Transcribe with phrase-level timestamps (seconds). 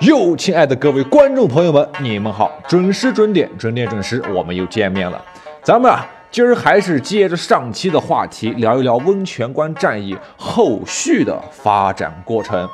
[0.00, 5.22] 哟，亲爱的各位观众朋友们，你们好，准时准点，准点准时，我们又见面了。
[5.62, 12.66] 咱们啊，今儿还是接着上期的话题，聊一聊温泉关战役后续的发展过程。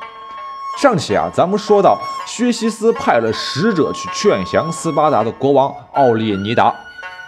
[0.81, 6.73] 上期啊，咱们说到薛西斯派了使者去劝降斯巴达的国王奥列尼达，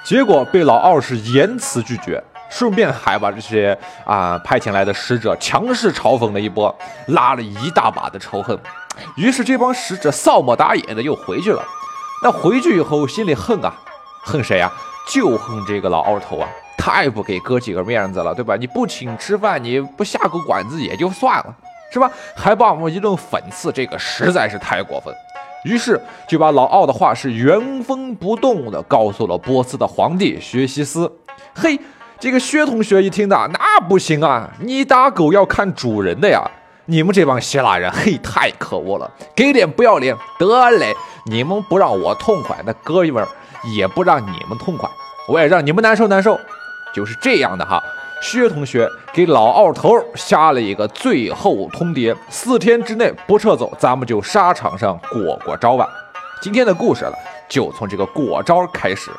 [0.04, 6.72] 结果被老奥是严词拒绝，顺便还把这些啊派遣来的使者强势嘲讽了一波，
[7.08, 8.56] 拉了一大把的仇恨。
[9.16, 11.62] 于是这帮使者扫眉打眼的又回去了。
[12.22, 13.72] 那回去以后心里恨啊，
[14.24, 14.72] 恨谁啊？
[15.08, 18.56] 就恨这个老奥头啊，太不给哥几个面子了，对吧？
[18.56, 21.56] 你不请吃饭，你不下个馆子也就算了，
[21.92, 22.10] 是吧？
[22.36, 25.14] 还把我们一顿讽刺，这个实在是太过分。
[25.64, 31.10] 于是就把老奥的话是原封不动的告诉了波斯的皇帝薛西斯。
[31.54, 31.78] 嘿，
[32.20, 36.42] 这个薛同学一听的，那不行啊，你打狗要看主人的呀。
[36.90, 40.94] 你们这帮希腊人， 嘿，太可恶了，给脸不要脸，得嘞！
[41.26, 43.28] 你们不让我痛快，那哥们儿
[43.76, 44.88] 也不让你们痛快，
[45.28, 46.40] 我也让你们难受难受。
[46.94, 47.82] 就是这样的哈。
[48.22, 55.86] 薛同学给老奥头下了一个最后通牒：四天之内不撤走，咱们就沙场上过过招吧。
[56.40, 57.12] 今天的故事了，
[57.50, 59.10] 就从这个过招开始。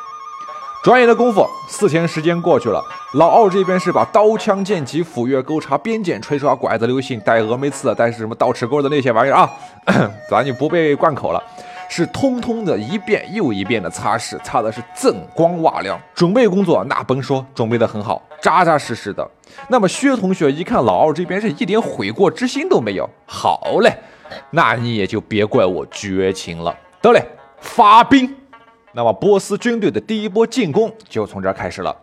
[0.82, 2.82] 转眼的功夫，四天时间过去了，
[3.16, 9.52] 老奥这边是把刀枪剑戟斧钺钩叉鞭锏锤刷拐子流星带峨眉刺带是什么倒齿钩的那些玩意儿啊，
[10.32, 11.44] 咱就不被灌口了，
[11.90, 16.00] 是通通的一遍又一遍的擦拭，擦的是锃光瓦亮。
[16.16, 19.30] 准备工作那甭说，准备的很好，扎扎实实的。
[19.68, 23.94] 那么薛同学一看老奥这边是一点悔过之心都没有，好嘞，
[24.52, 26.74] 那你也就别怪我绝情了。
[27.02, 27.22] 得嘞，
[27.60, 28.34] 发兵。
[28.94, 31.96] 那么波斯军队的第一波进攻就从这儿开始了。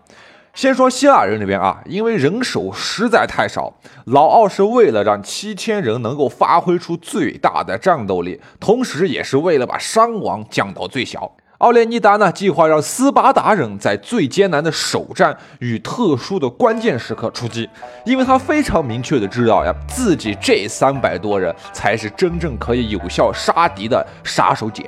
[0.54, 3.70] 先说希腊人这边啊，因为人手实在太少，
[4.06, 11.30] 老奥是为了让七千人能够发挥出最大的战斗力，同时也是为了把伤亡降到最小。
[11.58, 17.68] 奥列尼达呢，计划让斯巴达人在最艰难的首战与特殊的关键时刻出击，
[18.06, 24.86] 因为他非常明确的知道呀，自己这三百多人才是真正可以有效杀敌的杀手锏。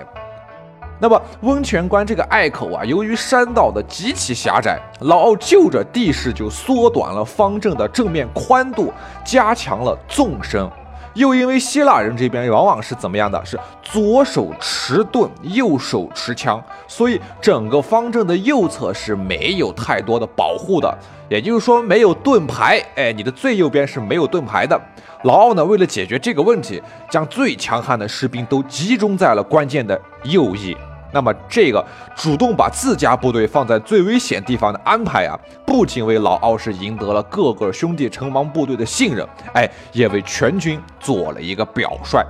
[1.00, 8.92] 那么温泉关这个隘口啊，由于山道的极其狭窄，老奥就着地势就缩短了方阵的正面宽度，
[9.24, 10.68] 加强了纵深。
[11.14, 20.96] 又因为希腊人这边往往是怎么样的，是左手持盾，右手持枪，所以整个方阵的右侧是没有太多的保护的，
[21.28, 22.80] 也就是说没有盾牌。
[22.94, 24.80] 哎，你的最右边是没有盾牌的。
[25.24, 26.80] 老奥呢，为了解决这个问题，
[27.10, 30.76] 将最强悍的士兵都集中在了关键的右翼。
[31.12, 42.22] 那么，这个主动把自家部队放在最危险地方的安排啊，不仅为老奥是赢得了各个兄弟城邦部队的信任，哎，也为全军做了一个表率。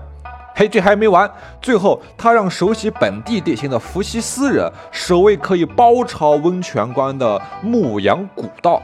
[0.55, 1.31] 嘿，这还没完，
[1.63, 8.83] 最后他让熟悉本地地形的伏羲斯人守卫可以包抄温泉关的牧羊古道，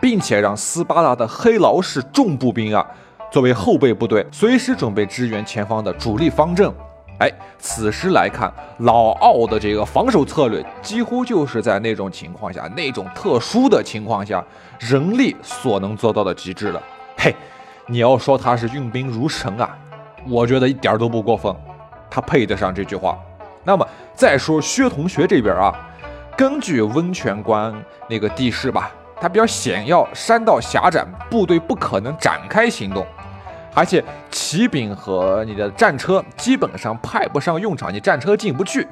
[0.00, 2.86] 并且让斯巴达的黑劳士重步兵啊，
[3.30, 6.70] 作为后备部队，随时准备支援前方的主力方阵。
[7.18, 14.44] 哎，此时来看，老奥的这个防守策略几乎就是在那种情况下，那种特殊的情况下，
[14.78, 16.82] 人力所能做到的极致了。
[17.16, 17.34] 嘿，
[17.86, 19.76] 你要说他是运兵如神啊，
[20.28, 21.54] 我觉得一点都不过分，
[22.10, 23.18] 他配得上这句话。
[23.64, 25.74] 那么再说薛同学这边啊，
[26.36, 27.74] 根据温泉关
[28.08, 33.06] 那个地势吧，它比较险要，山道狭窄，部队不可能展开行动。
[33.76, 38.88] 而且骑兵和你的战车基本上派不上用场，你战车进不去。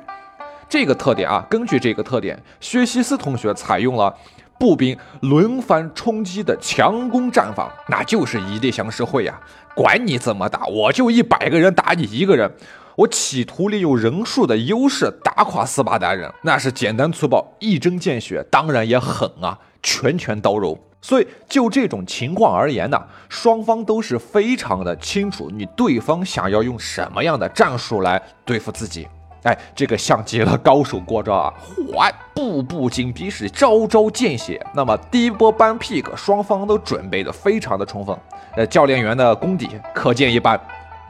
[0.69, 4.15] 这个特点啊，根据这个特点，薛西斯同学采用了
[4.59, 9.41] 步兵轮番冲击的强攻战法，那就是以力降十会呀。
[9.75, 12.53] 管你怎么打，我就一百个人打你一个人，
[12.97, 20.79] 我企图利用人数的优势打垮斯巴达人，那是简单粗暴，一针见血，当然也狠啊，拳拳到肉。
[21.05, 22.99] 所以，就这种情况而言呢，
[23.29, 29.07] 双方都是非常的清楚，你对方想要用什么样的战术来对付自己。
[29.43, 31.53] 哎，这个像极了高手过招啊，
[31.93, 34.59] 嚯，步步紧逼，是招招见血。
[34.73, 38.19] 那么第一波搬 pick，双方都准备的非常的充分，
[38.57, 40.59] 呃，教练员的功底可见一斑，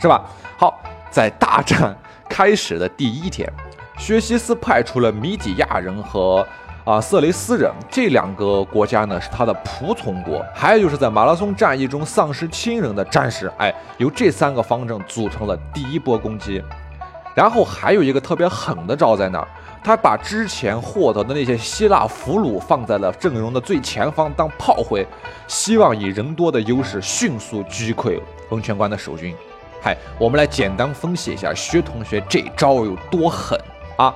[0.00, 0.28] 是吧？
[0.58, 0.76] 好，
[1.08, 1.96] 在大战
[2.28, 3.48] 开始的第一天，
[3.96, 6.44] 薛西斯派出了米底亚人和。
[6.84, 16.62] 啊，色雷斯人这两个国家呢是他的仆从国，还有就是在马拉松战役中丧失亲人的战士，哎，由这三个方阵组成了第一波攻击。
[17.34, 19.48] 然后还有一个特别狠的招在那儿，
[19.82, 25.06] 他把之前获得的那些希腊俘虏放在了阵容的最前方当炮灰，
[25.48, 28.20] 希望以人多的优势迅速击溃
[28.50, 29.34] 温泉关的守军。
[29.82, 33.58] 嗨，我们来简单分析一下薛同学这招有多狠
[33.96, 34.14] 啊！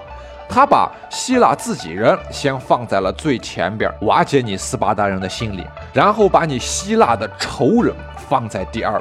[0.49, 7.95] 他把希腊自己人先放在了最前边，瓦解你斯巴达人的心理，然后把你希腊的仇人
[8.29, 9.01] 放在第二。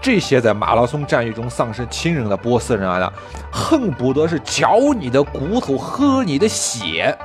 [0.00, 3.12] 这些在马拉松战役中丧失亲人的波斯人啊，
[3.52, 7.16] 恨不得是嚼你的骨头，喝你的血。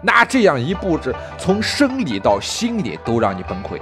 [0.00, 3.80] 那这样一布置，从生理到心理都让你崩溃。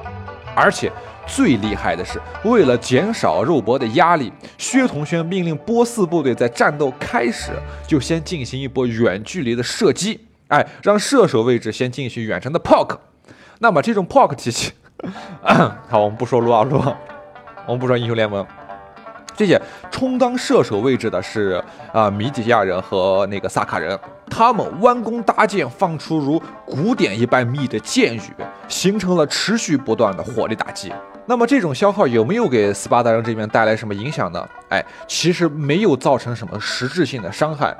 [0.54, 0.90] 而且
[1.26, 7.52] 最厉害的是，为了减少肉搏的压力，薛同学命令波斯部队在战斗开始
[7.86, 12.96] 就先进行一波远距离的射击，哎，让射手位置先进行远程的 poke。
[13.58, 14.72] 那么这种 poke 体系，
[15.88, 16.80] 好，我们不说撸啊撸。
[17.66, 18.46] 我们不说英雄联盟，
[19.36, 21.60] 这些充当射手位置的是
[21.92, 23.98] 啊米底亚人和那个萨卡人，
[24.30, 28.20] 他们弯弓搭箭，放出如鼓点一般密的箭雨，
[28.68, 30.92] 形成了持续不断的火力打击。
[31.28, 34.48] 那么这种消耗有没有给斯巴达人这边带来什么影响呢？
[34.68, 37.76] 哎，其实没有造成什么实质性的伤害。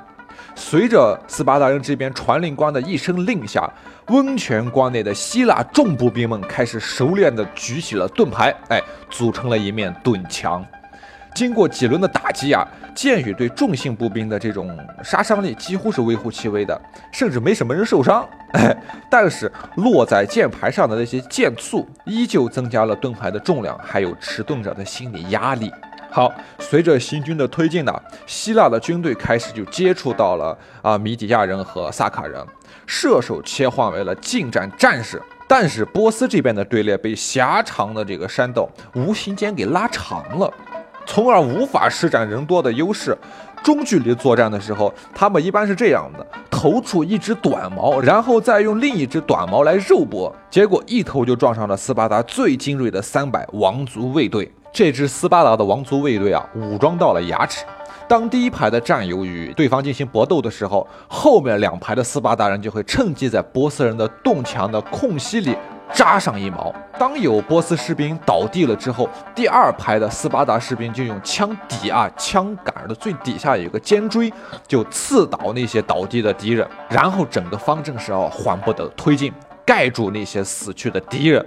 [0.56, 3.72] 随着斯巴达人这边传令官的一声令下，
[4.08, 10.64] 温泉关内的希腊重步兵们开始熟练地举起了盾牌，哎，组成了一面盾墙。
[11.36, 14.74] 经过几轮的打击啊，箭雨对重型步兵的这种
[15.04, 16.80] 杀伤力几乎是微乎其微的，
[17.12, 18.26] 甚至没什么人受伤。
[18.52, 18.74] 哎，
[19.10, 25.70] 但是落在箭牌上的那些箭簇，依旧增加了盾牌的重量，还有持盾者的心理压力。
[26.10, 27.92] 好，随着行军的推进呢，
[28.26, 32.42] 希腊的军队开始就接触到了啊米底亚人和萨卡人，
[32.86, 40.50] 射手切换为了近战战士，但是波斯这边的队列被狭长的这个山洞无形间给拉长了，
[41.16, 43.16] 从而无法施展人多的优势。
[43.64, 54.52] 中距离作战的时候，他们一般是这样的：投出一只短矛，然后再用另一只短矛来肉搏，结果一头就撞上了斯巴达最精锐的三百王族卫队。
[54.70, 57.64] 这支斯巴达的王族卫队啊，武装到了牙齿。
[58.06, 65.56] 当第一排的战友与对方进行搏斗的时候，后面两排的斯巴达人就会趁机在波斯人的洞墙的空隙里
[65.92, 66.74] 扎上一矛。
[66.98, 74.32] 当有波斯士兵倒地了之后，第二排的斯巴达士兵就用枪底啊，枪杆的最底下有个尖锥，
[74.66, 79.32] 就刺倒那些倒地的敌人，然后整个方阵是要缓步的推进。
[79.66, 81.44] 盖住那些死去的敌人，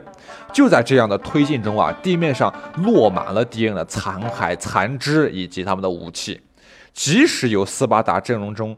[0.51, 2.53] 就在这样的推进中啊，地面上
[2.83, 6.41] 落满了敌人的残骸、残肢以及他们的武器。
[6.93, 8.75] 即使有斯巴达阵容中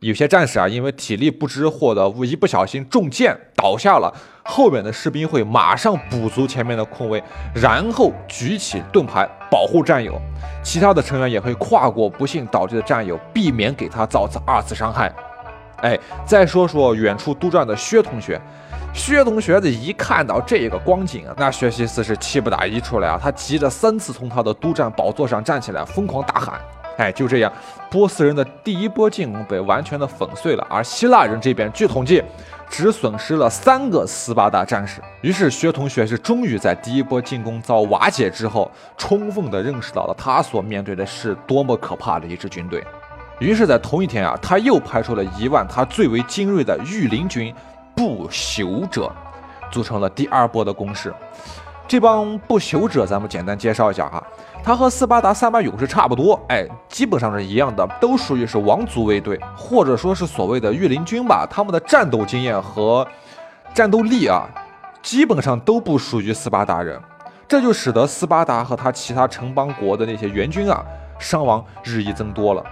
[0.00, 4.10] 有些战士啊，因为体力不支或者一不小心中箭倒下了，
[4.42, 7.22] 后面的士兵会马上补足前面的空位，
[7.54, 10.18] 然后举起盾牌保护战友。
[10.62, 15.12] 其他的成员也会跨过不幸倒地的战友，避免给他造成二次伤害。
[15.82, 18.40] 哎，再说说远处督战的薛同学。
[18.94, 23.20] 薛同学子一看到这个光景啊，那薛西斯是气不打一处来啊！
[23.22, 26.60] 他急着三次从他的督战宝座上站起来，疯狂大喊
[27.00, 27.50] ：“哎，就这样，
[27.90, 30.66] 波斯人的第一波进攻被完全的粉碎了。
[30.68, 32.22] 而希腊人这边，据统计，
[32.68, 35.00] 只损失了三个斯巴达战士。
[35.22, 42.84] 于是，薛同学是终于在第一波进攻遭瓦解之后，充分的认识到了他所面对的是多么可怕的一支军队。
[43.38, 47.54] 于是，在同一天啊，他又派出了一万他最为精锐的御林军。
[47.92, 49.12] 不朽者
[49.70, 51.12] 组成了第二波的攻势。
[51.90, 54.22] 这帮不朽者，咱们简单介绍一下哈。
[54.62, 61.44] 他和斯巴达三百勇士差不多，哎，基本上是一样的，都属于是王族卫队，或者说是所谓的御林军吧。
[61.50, 63.04] 他们的战斗经验和
[63.74, 64.46] 战斗力啊，
[65.02, 66.96] 基本上都不属于斯巴达人，
[67.48, 70.84] 这就使得斯巴达和他其他城邦国的那些援军啊，
[71.18, 72.62] 伤亡日益增多了。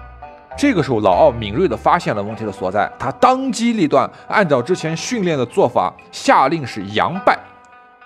[0.56, 7.36] 这个时候，老奥敏锐地发现了问题的所在，他当机立断，按照之前训练的做法，下令是佯败。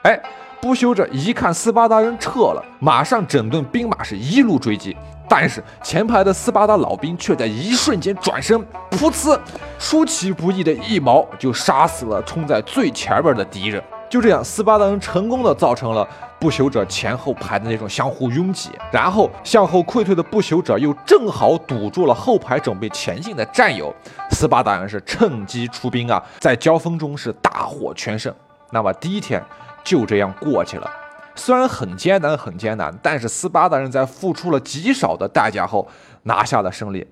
[0.05, 0.19] 哎，
[0.63, 4.97] 不朽者一看斯巴达人撤了，马上整顿兵马，是一路追击。
[5.29, 8.57] 但是前排的斯巴达老兵却在一瞬间转身，
[8.93, 9.37] 噗呲，
[9.81, 13.83] 出其不意的一矛就杀死了冲在最前边的敌人。
[14.09, 16.07] 就这样，斯巴达人成功的造成了
[16.39, 23.93] 不朽者前后排的那种相互拥挤，然后向后溃退的不朽者又正好堵住了后排准备前进的战友，
[24.31, 28.33] 斯巴达人是趁机出兵啊，在交锋中是大获全胜。
[28.71, 29.43] 那么第一天
[29.85, 30.91] 就这样过去了，
[31.35, 35.89] 虽然很艰难很艰难，但是斯巴达人在付出了极少的代价后
[36.25, 37.07] 拿下了胜利。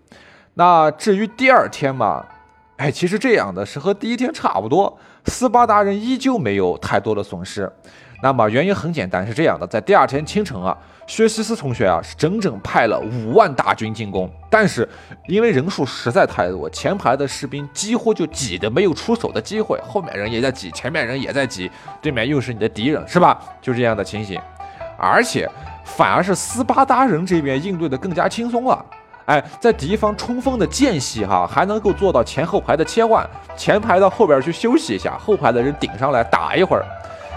[0.55, 2.25] 那至于第二天嘛？
[2.77, 7.71] 哎，其实这样的是和第一天差不多，斯巴达人依旧没有太多的损失。
[8.23, 14.87] 那么原因很简单，是这样的，在第二天清晨啊，薛西斯同学啊是整整派了五万大军进攻，但是
[15.27, 21.71] 因为人数实在太多，前排的士兵几乎就挤得没有出手的机会，后面人也在挤，前面人也在挤，
[22.03, 23.41] 对面又是你的敌人，是吧？
[23.63, 24.39] 就这样的情形，
[24.99, 25.49] 而且
[25.83, 28.85] 反而是斯巴达人这边应对的更加轻松了。
[29.27, 33.25] 哎，在敌方冲锋的间隙，哈，还能够做到前后排的切换，
[33.57, 36.85] 前排到后边去休息一下，后排的人顶上来打一会儿。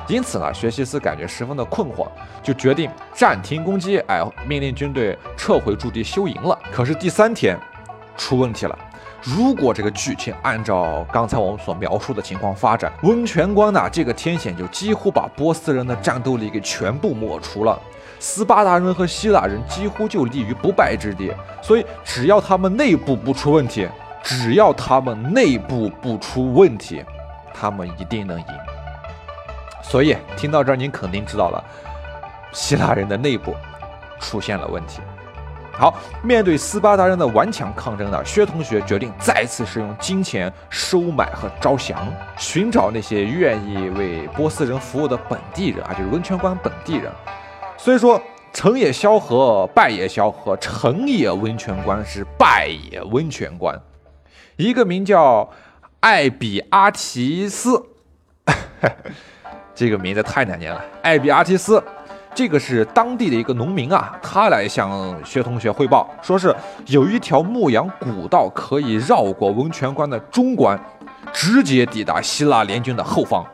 [0.07, 2.07] 因此呢，薛西斯感觉十分的困惑，
[2.41, 6.57] 就决定暂停攻击，哎，命令军队撤回驻地休营了。
[6.71, 7.57] 可是第三天
[8.17, 8.77] 出问题了，
[9.21, 17.79] 如果这个剧情按照刚才我们所描述的情况发展，温泉关呢这个天险就几乎把波斯人的战斗力给全部抹除了。
[18.19, 23.87] 斯巴达人和希腊人几乎就立于不败之地，所以只要他们内部不出问题，
[24.21, 27.03] 只要他们内部不出问题，
[27.53, 28.45] 他们一定能赢。
[29.83, 31.63] 所以听到这儿，您肯定知道了，
[32.51, 33.53] 希腊人的内部
[34.19, 35.01] 出现了问题。
[35.75, 47.11] 好，面对斯巴达人的顽强抗争呢，薛同学决定再次使用金钱收买和招降，寻找那些愿意为波斯人服务的本地人啊，就是温泉关本地人。
[47.75, 48.21] 所以说，
[48.53, 53.75] 成也萧何，败也萧何，成也温泉关，是败也温泉关。
[54.57, 55.49] 一个名叫
[56.01, 57.83] 艾比阿提斯，
[59.75, 60.83] 这个名字太难念了。
[61.01, 61.81] 艾比阿提斯，
[62.33, 66.55] 这个是当地的一个农民啊，他来向薛同学汇报，说是
[66.87, 70.79] 有一条牧羊古道可以绕过温泉关的中关，
[71.31, 73.45] 直接抵达希腊联军的后方。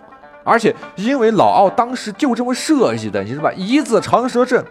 [0.44, 3.52] 而且，因为老奥当时就这么设计的，你知道吧？
[3.56, 4.64] 一字长蛇阵，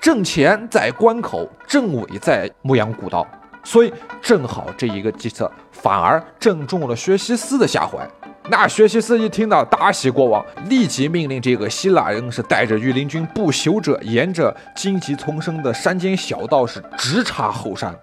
[0.00, 3.26] 阵前在关口，阵尾在牧羊古道，
[3.62, 8.08] 所以正好这一个计策反而正中了薛西斯的下怀。
[8.50, 17.94] 那薛西斯一听到，大喜过望，立即命令这个希腊人是带着御林军不朽者，沿着荆棘丛生的山间小道是直插后山。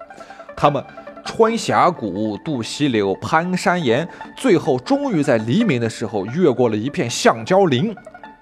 [0.56, 0.84] 他们。
[1.28, 7.96] 穿峡谷，渡溪流，攀山岩，最后终于在黎明的时候越过了一片橡胶林，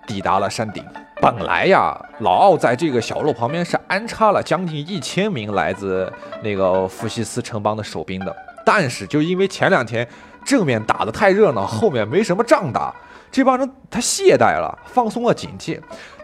[0.06, 0.84] 抵达了山顶。
[1.22, 6.12] 本来呀，老奥在这个小路旁边是安插了将近一千名来自
[6.44, 10.06] 那个弗西斯城邦的守兵的，但是就因为前两天
[10.46, 12.94] 正面打得太热闹，后面没什么仗打，
[13.32, 15.80] 这帮人他懈怠了，放松了警惕，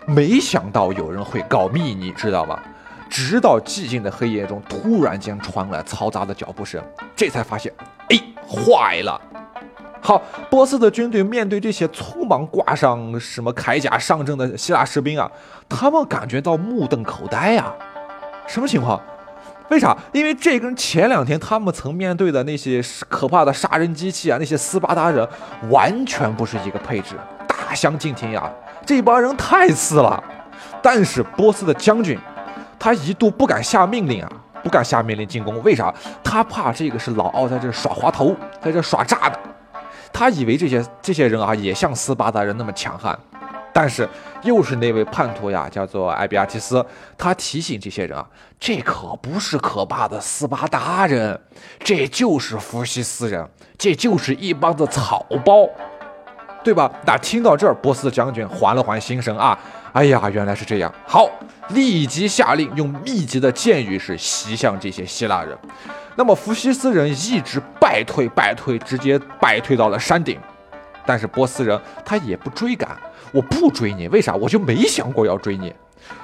[0.06, 2.60] 没想到有人会告密，你知道吗？
[3.10, 6.80] 直到寂静的黑夜中，突然间传来嘈杂的脚步声，
[7.16, 7.74] 这才发现，
[8.10, 9.20] 哎，坏了！
[10.02, 15.30] 好，波斯的军队面对这些匆忙挂上什么铠甲上阵的希腊士兵啊，
[15.68, 17.74] 他们感觉到目瞪口呆呀。
[18.48, 19.02] 什么情况？
[19.70, 19.96] 为啥？
[20.12, 25.28] 因为这跟前两天他们曾面对的那些可怕的杀人机器啊，那些斯巴达人
[25.70, 27.16] 完全不是一个配置，
[27.48, 28.52] 大相径庭呀！
[28.86, 30.24] 这帮人太次了。
[30.82, 32.18] 但是波斯的将军。
[32.82, 34.32] 他一度不敢下命令啊，
[34.64, 35.62] 不敢下命令进攻。
[35.64, 35.94] 为啥？
[36.24, 39.38] 他怕这个是老奥在这耍滑头，在这耍诈的。
[40.14, 43.20] 他以为这些这些人啊，也像斯巴达人那么强悍。
[43.74, 44.08] 但是
[44.44, 46.86] 又是那位叛徒呀，叫做艾比亚提斯。
[47.18, 48.26] 他提醒这些人啊，
[48.60, 51.40] 这可不是可怕的斯巴达人，
[51.80, 53.48] 这就是伏羲斯人，
[53.78, 55.70] 这就是一帮子草包，
[56.64, 56.92] 对吧？
[57.06, 59.58] 那听到这儿，波斯将军缓了缓心神啊。
[59.94, 60.94] 哎呀，原来是这样！
[61.08, 61.28] 好，
[61.70, 65.58] 立即下令用密集的箭雨是袭向这些希腊人。
[66.16, 70.40] 那么伏羲斯人一直败退，败退，直接败退到了山顶。
[71.10, 72.96] 但是波斯人他也不追赶，
[73.32, 74.36] 我不追你，为啥？
[74.36, 75.74] 我就没想过要追你。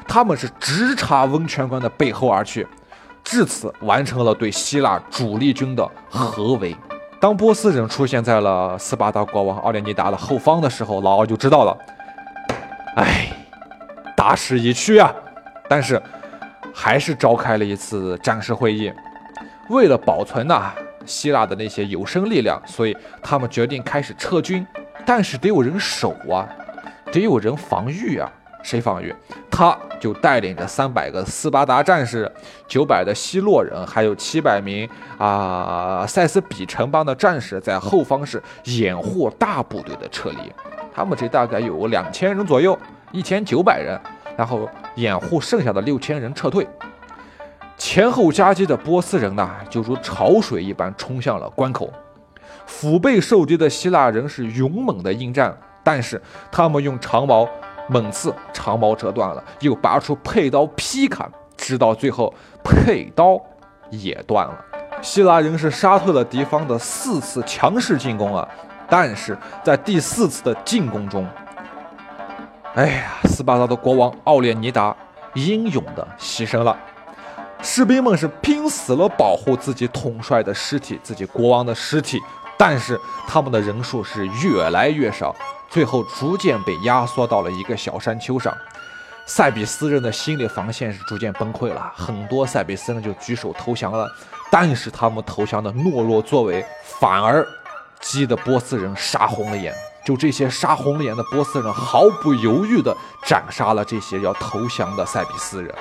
[0.07, 2.67] 他们是直插温泉关的背后而去，
[3.23, 6.75] 至此完成了对希腊主力军的合围。
[7.19, 11.77] 当波斯人出现在了斯巴达国王奥列尼达的后方的时候，老奥就知道了。
[12.97, 13.31] 哎。
[14.17, 15.13] 大势已去啊！
[15.69, 16.01] 但是
[16.73, 18.91] 还是召开了一次战时会议，
[19.69, 20.71] 为了保存呐
[21.05, 24.65] 希腊的那些有生力量，所以他们决定开始撤军。
[25.05, 26.47] 但是得有人守啊，
[27.11, 28.31] 得有人防御啊。
[28.63, 29.13] 谁防御？
[29.51, 32.31] 他就带领着三百个斯巴达战士、
[32.67, 40.51] 九百的希洛人，还有七百名啊塞斯比城邦的战士，在后方是掩护大部队的撤离。
[40.91, 42.77] 他们这大概有两千人左右。
[43.11, 43.97] 一千九百人，
[44.35, 46.67] 然后掩护剩下的六千人撤退。
[47.77, 51.91] 前后夹击的波斯人呐，就如潮水一般冲向了关口。
[52.65, 57.47] 腹背受敌的希腊人是勇猛的应战，但是他们用长矛
[57.87, 63.39] 猛刺，长矛折断了，又拔出佩刀劈砍，直到最后佩刀
[63.91, 64.57] 也断了。
[65.01, 68.47] 希腊人是杀退了敌方的四次强势进攻啊，
[68.89, 71.27] 但是在第四次的进攻中。
[72.73, 74.95] 哎呀，斯巴达的国王奥列尼达
[75.35, 76.75] 英勇的牺牲了，
[77.61, 82.21] 士兵们是拼死了保护自己统帅的尸体，自己国王的尸体，
[82.57, 85.35] 但是他们的人数是越来越少，
[85.69, 88.55] 最后逐渐被压缩到了一个小山丘上。
[89.25, 94.07] 塞比斯人的心理防线是逐渐崩溃了，很多塞比斯人就举手投降了。
[94.51, 97.45] 但是他们投降的懦弱作为，反而
[97.99, 99.73] 激得波斯人杀红了眼。
[100.05, 102.95] 就这些杀红了眼的波斯人，毫不犹豫地
[103.25, 105.73] 斩杀了这些要投降的塞比斯人。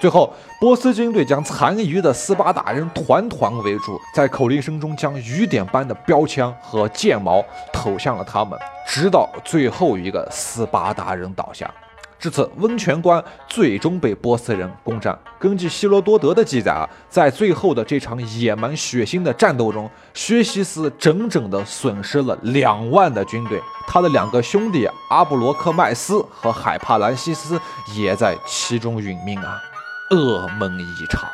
[0.00, 11.68] 最后，波斯军队将残余的斯巴达人团团围住，在口令声中将雨点般的标枪和箭矛投向了他们，直到最后一个斯巴达人倒下。
[12.20, 15.16] 至此，温泉关最终被波斯人攻占。
[15.38, 27.60] 根据希罗多德的记载啊，在最后的这场野蛮血腥的战斗中，薛西斯整整的损失了两万的军队，他的两个兄弟阿布罗克迈斯和海帕兰西斯
[27.96, 29.56] 也在其中殒命啊，
[30.10, 31.28] 噩梦一场。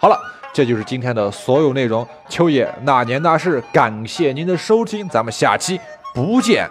[0.00, 0.18] 好了，
[0.52, 2.06] 这就是今天的所有内容。
[2.28, 5.80] 秋野那年那事，感谢您的收听，咱们下期
[6.14, 6.68] 不见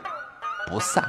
[0.67, 1.03] 不散。